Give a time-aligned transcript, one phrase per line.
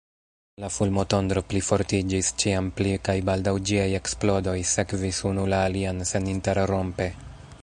[0.63, 7.13] La fulmotondro plifortiĝis ĉiam pli, kaj baldaŭ ĝiaj eksplodoj sekvis unu la alian seninterrompe.